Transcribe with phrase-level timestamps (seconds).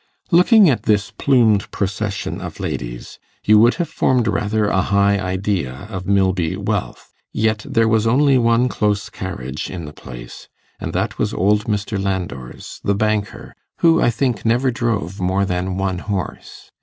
[0.31, 5.85] Looking at this plumed procession of ladies, you would have formed rather a high idea
[5.91, 10.47] of Milby wealth; yet there was only one close carriage in the place,
[10.79, 12.03] and that was old Mr.
[12.03, 16.71] Landor's, the banker, who, I think, never drove more than one horse.